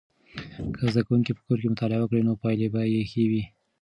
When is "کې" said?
1.61-1.71